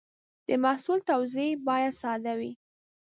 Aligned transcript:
د 0.47 0.49
محصول 0.63 0.99
توضیح 1.09 1.51
باید 1.67 1.93
ساده 2.01 2.33
وي. 2.39 2.51